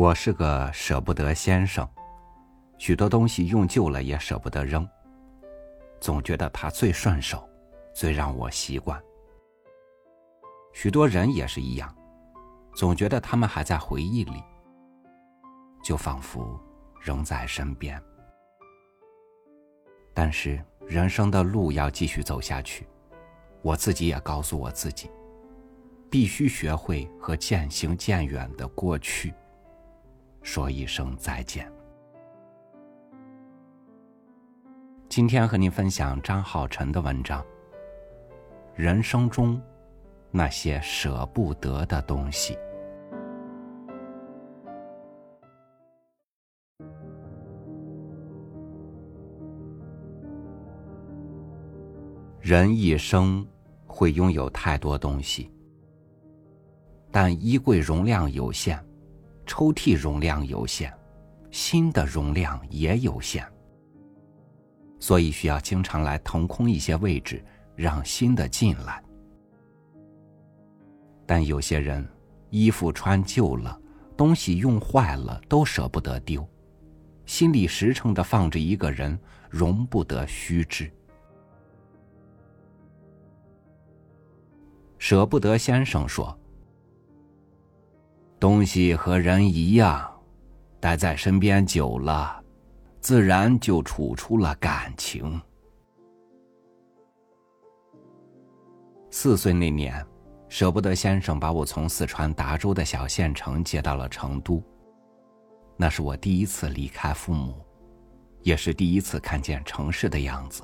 [0.00, 1.86] 我是个舍不得先生，
[2.78, 4.88] 许多东西用旧了也舍不得扔，
[6.00, 7.46] 总觉得它最顺手，
[7.92, 8.98] 最让我习惯。
[10.72, 11.94] 许多人也是一样，
[12.74, 14.42] 总觉得他们还在回忆里，
[15.84, 16.58] 就仿佛
[16.98, 18.02] 仍在身边。
[20.14, 22.88] 但是人生的路要继续走下去，
[23.60, 25.10] 我自己也告诉我自己，
[26.08, 29.34] 必须学会和渐行渐远的过去
[30.42, 31.70] 说一声再见。
[35.08, 37.44] 今天和您分享张浩晨的文章。
[38.74, 39.60] 人生中
[40.30, 42.56] 那些舍不得的东西。
[52.40, 53.46] 人一生
[53.86, 55.52] 会拥有太多东西，
[57.10, 58.82] 但衣柜容量有限，
[59.46, 60.92] 抽屉容量有限，
[61.50, 63.44] 心的容量也有限，
[64.98, 69.02] 所以需要经常来腾空一些位置，让新的进来。
[71.26, 72.08] 但有些人，
[72.50, 73.80] 衣服穿旧了，
[74.16, 76.46] 东西用坏了，都舍不得丢，
[77.24, 80.90] 心里实诚的放着一个人，容不得虚掷。
[84.98, 86.38] 舍不得先生说
[88.40, 90.10] ：“东西和人一样，
[90.80, 92.42] 待在身边久了，
[92.98, 95.40] 自然就处出了感情。”
[99.12, 100.04] 四岁那年，
[100.48, 104.62] 舍不得先生把我从四川达州的小县城接到了成都。
[105.76, 107.54] 那是我第一次离开父母，
[108.42, 110.62] 也是第一次看见城市的样子。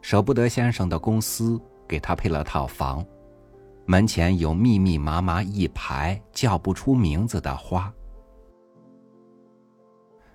[0.00, 1.60] 舍不得先生的公司。
[1.88, 3.04] 给他配了套房，
[3.84, 7.92] 门前有密密麻麻一排叫不出名字的花。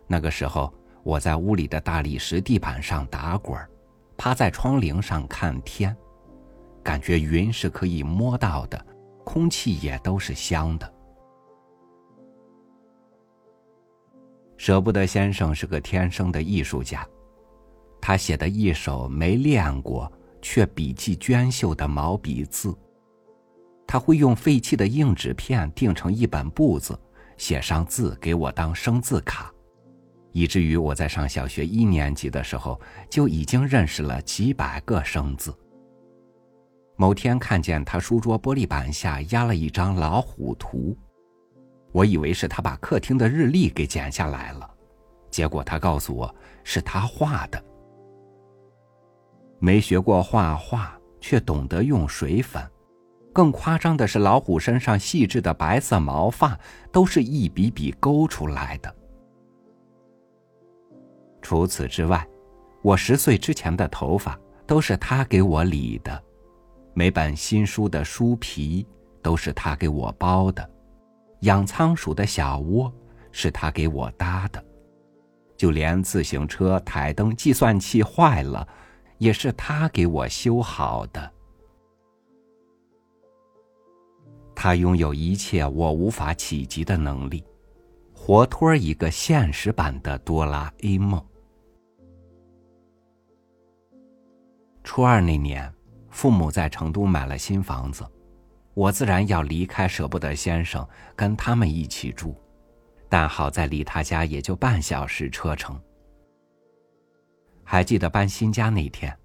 [0.05, 0.73] 那个时候，
[1.03, 3.57] 我在屋里的大理石地板上打滚
[4.17, 5.95] 趴在窗棂上看天，
[6.83, 8.85] 感觉云是可以摸到的，
[9.23, 10.93] 空气也都是香的。
[14.57, 17.07] 舍不得先生是个天生的艺术家，
[18.01, 20.11] 他写的一首没练过。
[20.39, 22.73] 却笔迹娟秀的毛笔字，
[23.87, 26.99] 他会用废弃的硬纸片订成一本簿子，
[27.37, 29.49] 写上字给我当生字卡，
[30.33, 35.57] 以至于我在上小学一年级的时候就已经认识了几百个生字。
[36.97, 40.97] 某天看见他书桌玻璃板下压了一张老虎图，
[41.93, 44.69] 我以为是他把客厅的日历给剪下来了，
[45.31, 47.63] 结果他告诉我是他画的。
[49.59, 52.61] 没学过画画，却懂得用水粉。
[53.37, 56.59] 更夸张的是，老虎身上细致的白色毛发
[56.91, 58.91] 都是一笔笔勾出来的。
[61.39, 62.27] 除此之外，
[62.81, 66.19] 我十岁之前的头发都是他给我理的，
[66.95, 68.83] 每本新书的书皮
[69.21, 70.67] 都是他给我包的，
[71.41, 72.91] 养仓鼠的小窝
[73.31, 74.65] 是他给我搭的，
[75.55, 78.67] 就连自行车、台灯、计算器坏了。
[79.19, 81.31] 也是他给我修好的。
[84.59, 87.43] 他拥有一切我无法企及的能力，
[88.11, 91.23] 活脱一个现实版的哆啦 A 梦。
[94.83, 95.71] 初二那年，
[96.09, 98.03] 父母在成都买了新房子，
[98.73, 100.85] 我自然要离开舍不得先生，
[101.15, 102.35] 跟他们一起住。
[103.07, 105.79] 但好在离他家也就半小时车程。
[107.63, 109.15] 还记得搬新家那天，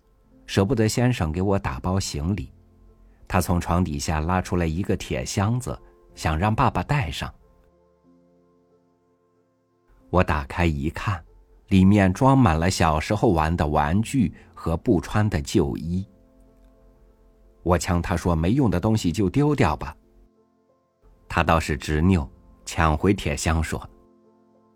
[0.45, 2.53] 舍不得先生给我打包行李，
[3.33, 5.81] 他从床底下拉出来一个铁箱子，
[6.15, 7.33] 想让爸爸带上。
[10.11, 11.25] 我打开一看，
[11.69, 16.07] 里面装满了小时候玩的玩具和不穿的旧衣。
[17.63, 19.97] 我呛他说：“没用的东西就丢掉吧。”
[21.27, 22.29] 他倒是执拗，
[22.67, 23.83] 抢回铁箱说：“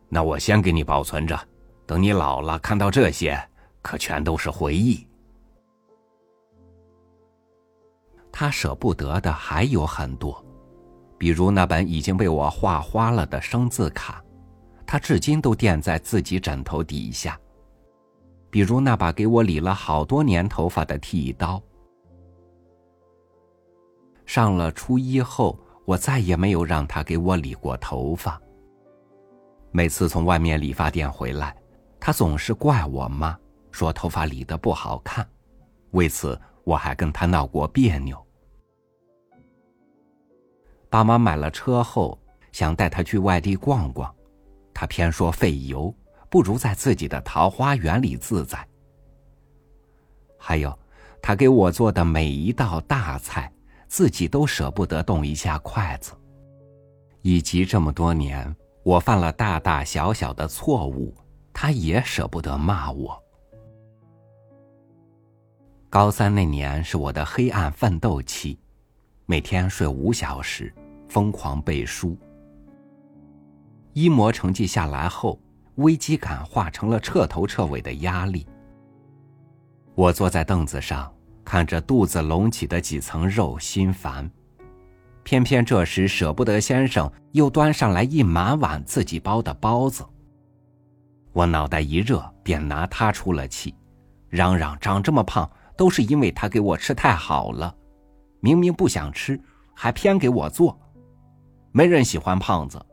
[0.08, 1.38] 那我先给你保存着，
[1.84, 3.38] 等你老了看到这些。”
[3.82, 5.06] 可全都是回忆。
[8.38, 10.44] 他舍不得的还有很多，
[11.16, 14.22] 比如那本已经被我画花了的生字卡，
[14.86, 17.32] 他至今都垫在自己枕头底下；
[18.50, 21.62] 比如那把给我理了好多年头发的剃刀。
[24.26, 28.38] 上了初一后，我再也没有让他给我理过头发。
[29.70, 31.56] 每次从外面理发店回来，
[31.98, 33.34] 他总是怪我妈。
[33.70, 35.26] 说头发理的不好看，
[35.92, 38.25] 为此我还跟他闹过别扭。
[40.88, 42.18] 爸妈买了车后，
[42.52, 44.14] 想带他去外地逛逛，
[44.72, 45.94] 他偏说费油，
[46.30, 48.66] 不如在自己的桃花源里自在。
[50.38, 50.76] 还有，
[51.20, 53.52] 他给我做的每一道大菜，
[53.88, 56.12] 自己都舍不得动一下筷子。
[57.22, 58.54] 以及这么多年，
[58.84, 61.12] 我犯了大大小小的错误，
[61.52, 63.20] 他也舍不得骂我。
[65.90, 68.56] 高三那年是我的黑暗奋斗期，
[69.28, 70.73] 每天睡五小时，
[71.08, 72.17] 疯狂背书。
[73.93, 75.40] 一模成绩下来后，
[75.76, 78.46] 危机感化成了彻头彻尾的压力。
[79.96, 81.12] 我坐在凳子上，
[81.44, 84.31] 看着肚子隆起的几层肉，心烦。
[85.25, 90.06] 偏偏这时，舍不得先生又端上来一满碗自己包的包子。
[91.32, 93.75] 我脑袋一热，便拿他出了气，
[94.28, 97.75] 嚷嚷：“长这么胖，都是因为他给我吃太好了。
[98.40, 99.40] 明明不想吃，
[99.74, 100.78] 还偏给我做。
[101.72, 102.84] 没人喜欢胖子，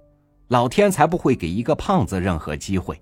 [0.48, 3.02] 老天才不会给一个胖子任何机会。”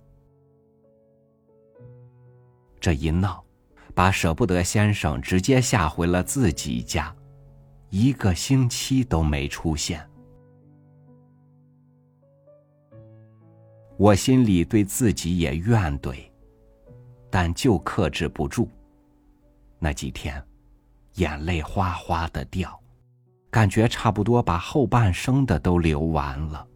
[2.79, 3.43] 这一闹，
[3.93, 7.13] 把舍不得先生直接吓回了自己家。
[7.89, 10.09] 一个星期都没出现，
[13.97, 16.15] 我心里对自己也怨怼，
[17.29, 18.69] 但就克制不住。
[19.77, 20.41] 那几天，
[21.15, 22.79] 眼泪哗哗的掉，
[23.49, 26.67] 感觉差不多把后半生的都流完了。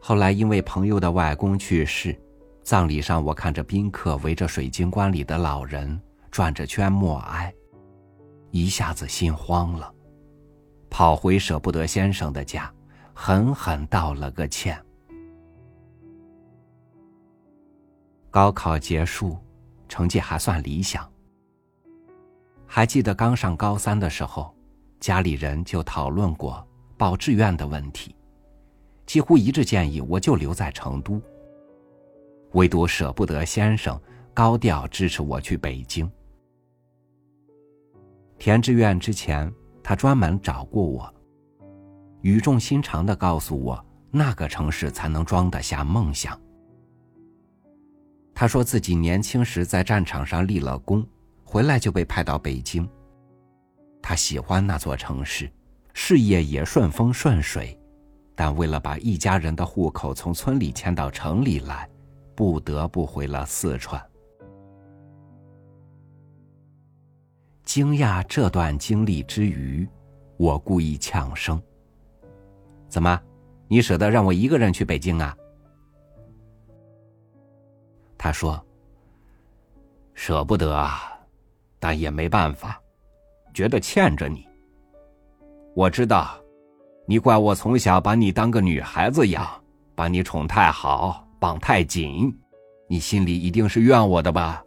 [0.00, 2.18] 后来因为朋友的外公去世，
[2.62, 6.00] 葬礼上我看着宾客围着水晶棺里的老人
[6.30, 7.52] 转着圈默哀。
[8.50, 9.94] 一下子心慌了，
[10.88, 12.72] 跑回舍不得先生的家，
[13.14, 14.76] 狠狠道了个歉。
[18.30, 19.36] 高考结束，
[19.90, 21.06] 成绩还算理想。
[22.64, 24.54] 还记得刚上高三的时候，
[25.00, 26.64] 家里人就讨论过
[26.96, 28.14] 报志愿的问题，
[29.04, 31.20] 几乎一致建议我就留在成都。
[32.52, 34.00] 唯独舍不得先生
[34.32, 36.08] 高调支持我去北京。
[38.38, 39.52] 填志愿之前，
[39.82, 41.12] 他专门找过我，
[42.22, 46.40] 语重心长的告诉我，那个城市才能装得下梦想。
[48.40, 51.06] 他说自己年轻时在战场上立了功，
[51.44, 52.88] 回来就被派到北京。
[54.00, 55.52] 他喜欢那座城市，
[55.92, 57.78] 事业也顺风顺水，
[58.34, 61.86] 但为了把一家人的户口从村里迁到城里来，
[62.34, 64.02] 不得不回了四川。
[67.62, 69.86] 惊讶这段经历之余，
[70.38, 71.62] 我故意呛声
[72.88, 73.20] ：“怎么，
[73.68, 75.36] 你舍得让我一个人去北京啊？”
[78.22, 78.62] 他说
[80.12, 81.18] ：“舍不得啊，
[81.78, 82.78] 但也没办法，
[83.54, 84.46] 觉得欠着你。
[85.74, 86.38] 我知道，
[87.06, 89.48] 你怪我从小把你当个女孩子养，
[89.94, 92.30] 把你宠太好，绑太紧，
[92.88, 94.62] 你心里一定是怨我的吧？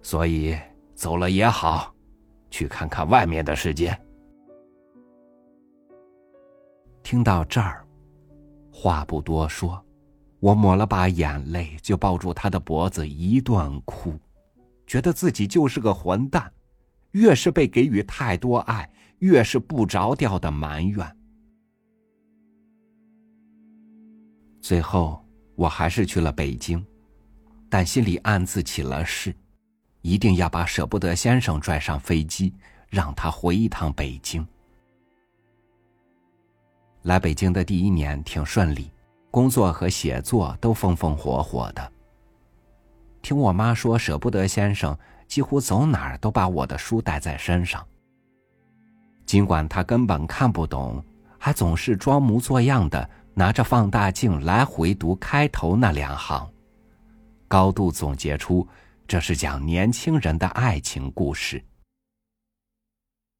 [0.00, 0.56] 所以
[0.94, 1.92] 走了也好。”
[2.50, 4.00] 去看看外面的世界。
[7.02, 7.84] 听到这儿，
[8.72, 9.83] 话不多说，
[10.44, 14.12] 我抹了把眼泪，就抱住他的脖子一顿哭，
[14.86, 16.52] 觉得自己就是个混蛋，
[17.12, 18.86] 越是被给予太多爱，
[19.20, 21.16] 越是不着调的埋怨。
[24.60, 25.24] 最后，
[25.54, 26.84] 我还是去了北京，
[27.70, 29.34] 但心里暗自起了誓。
[30.02, 32.52] 一定要把舍不得先生拽上飞机，
[32.90, 34.46] 让他回一趟北京。
[37.04, 38.90] 来北京的第一年挺顺利，
[39.34, 41.92] 工作和写作都风风火火的。
[43.20, 47.84] 听我妈说，舍不得先生几乎走哪儿都把我的书带在身上。
[49.26, 51.04] 尽管他根本看不懂，
[51.36, 56.48] 还总是装模作样的拿着放大镜来回读开头那两行，
[57.48, 58.64] 高度总结出。
[59.08, 61.60] 这是讲年轻人的爱情故事。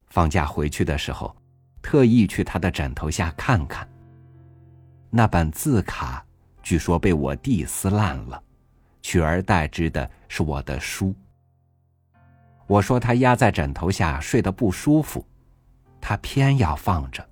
[0.07, 1.33] 放假回去的时候，
[1.81, 3.87] 特意去他的枕头下看看。
[5.17, 6.21] 那本字卡
[6.61, 8.43] 据说被我弟撕烂了，
[9.01, 11.15] 取而代之的是我的书。
[12.67, 15.25] 我说他压在枕头下睡得不舒服，
[16.01, 17.25] 他偏要放着，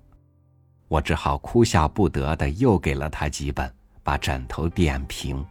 [0.88, 3.70] 我只好哭笑不得的又给了他几本，
[4.02, 5.44] 把枕头垫平。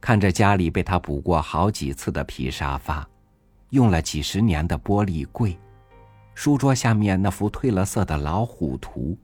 [0.00, 3.06] 看着家里被他补过好几次的皮沙发，
[3.68, 5.54] 用了几十年的玻璃柜，
[6.34, 9.18] 书桌下面那幅褪了色的老虎图，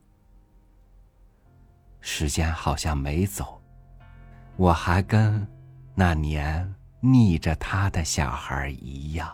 [2.09, 3.61] 时间好像没走，
[4.55, 5.45] 我还跟
[5.93, 9.29] 那年逆着他的小孩一样。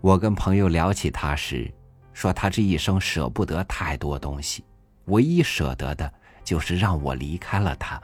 [0.00, 1.70] 我跟朋友聊起他时，
[2.14, 4.64] 说他这一生舍不得太多东西，
[5.04, 6.10] 唯一舍得的
[6.42, 8.02] 就是让我离开了他。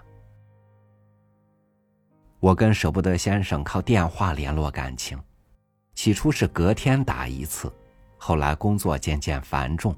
[2.41, 5.19] 我跟舍不得先生靠电话联络感情，
[5.95, 7.73] 起初是隔天打一次，
[8.19, 9.97] 后来工作渐渐繁重，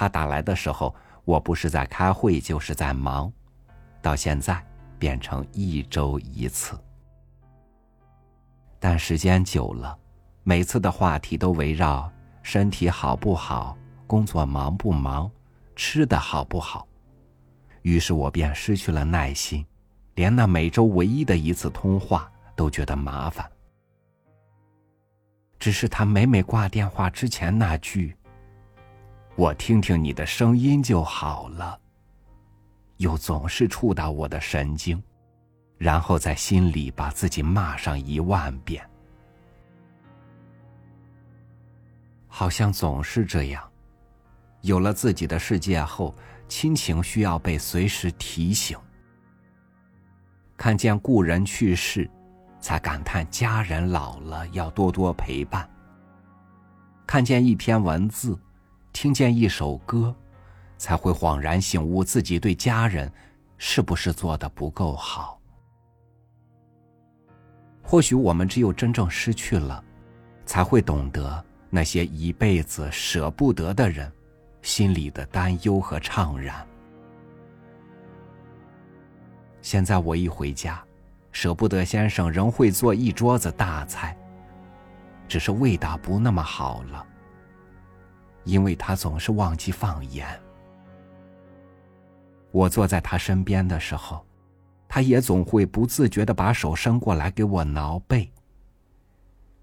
[0.00, 0.94] 他打来的时候，
[1.26, 3.30] 我不是在开会就是在忙，
[4.00, 4.64] 到现在
[4.98, 6.74] 变成一周一次。
[8.78, 9.94] 但时间久了，
[10.42, 12.10] 每次的话题都围绕
[12.42, 13.76] 身体好不好、
[14.06, 15.30] 工作忙不忙、
[15.76, 16.88] 吃的好不好，
[17.82, 19.66] 于是我便失去了耐心，
[20.14, 23.46] 连那每周唯一的一次通话都觉得麻烦。
[25.58, 28.16] 只是他每每挂电话之前那句
[29.40, 31.80] “我听听你的声音就好了”，
[32.98, 35.02] 又总是触到我的神经。
[35.78, 38.86] 然后在心里把自己骂上一万遍，
[42.28, 43.66] 好像总是这样。
[44.60, 46.14] 有了自己的世界后，
[46.46, 48.78] 亲情需要被随时提醒。
[50.54, 52.10] 看见故人去世，
[52.60, 55.66] 才感叹家人老了要多多陪伴。
[57.06, 58.38] 看见一篇文字，
[58.92, 60.14] 听见一首歌，
[60.76, 63.10] 才会恍然醒悟自己对家人
[63.56, 65.40] 是不是做的不够好。
[67.82, 69.82] 或许我们只有真正失去了，
[70.44, 74.10] 才会懂得那些一辈子舍不得的人，
[74.62, 76.66] 心里的担忧和怅然。
[79.62, 80.82] 现在我一回家，
[81.32, 84.16] 舍不得先生仍会做一桌子大菜，
[85.28, 87.06] 只是味道不那么好了，
[88.44, 90.26] 因为他总是忘记放盐。
[92.50, 94.24] 我坐在他身边的时候。
[94.92, 98.28] 他也总会不自觉的把手伸过来给我挠背。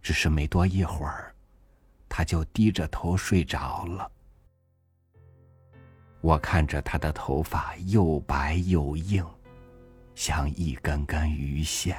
[0.01, 1.35] 只是没多一会儿，
[2.07, 4.09] 他就低着头睡着了。
[6.21, 9.25] 我看着他的头发又白又硬，
[10.15, 11.97] 像一根根鱼线。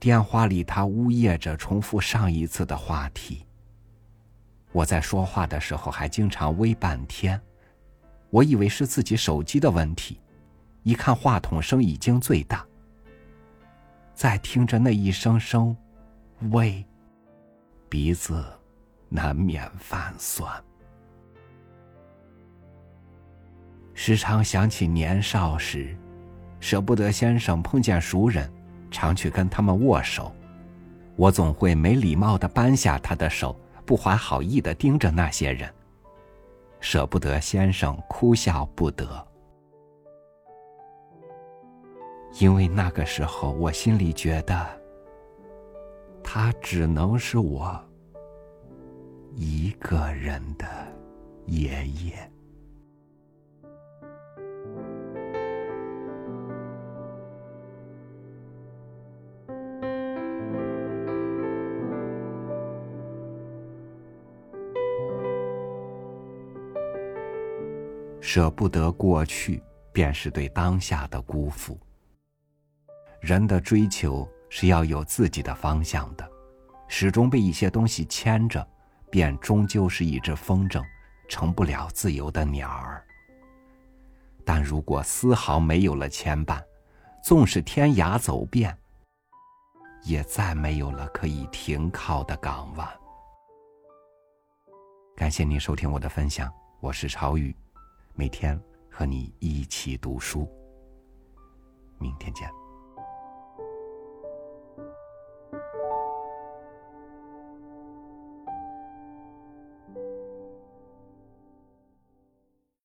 [0.00, 3.46] 电话里，他呜咽着重复上一次的话题。
[4.72, 7.38] 我在说话的时候，还经常微半天。
[8.30, 10.18] 我以为是自己手机的问题，
[10.84, 12.64] 一看话筒声已经最大。
[14.14, 15.76] 在听着那一声声
[16.50, 16.82] “喂”，
[17.90, 18.42] 鼻子
[19.08, 20.50] 难免泛酸。
[23.92, 25.94] 时常想起年少时，
[26.58, 28.50] 舍不得先生碰见熟人，
[28.90, 30.32] 常去跟他们握手，
[31.16, 35.72] 我总会没礼貌的扳下他的手，不怀好意的盯着那些人。
[36.80, 39.26] 舍不得先生哭笑不得，
[42.38, 44.66] 因为那个时候我心里觉得，
[46.24, 47.78] 他只能是我
[49.34, 50.66] 一个人的
[51.44, 52.32] 爷爷。
[68.20, 69.62] 舍不得过去，
[69.92, 71.78] 便是对当下的辜负。
[73.20, 76.30] 人的追求是要有自己的方向的，
[76.88, 78.66] 始终被一些东西牵着，
[79.10, 80.82] 便终究是一只风筝，
[81.28, 83.04] 成不了自由的鸟儿。
[84.44, 86.62] 但如果丝毫没有了牵绊，
[87.22, 88.76] 纵使天涯走遍，
[90.02, 92.88] 也再没有了可以停靠的港湾。
[95.14, 96.50] 感谢您收听我的分享，
[96.80, 97.54] 我是朝雨。
[98.20, 98.60] 每天
[98.90, 100.46] 和你一起读书。
[101.98, 102.59] 明天见。